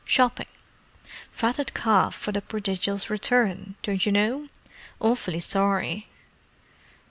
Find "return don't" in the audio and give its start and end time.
3.11-4.03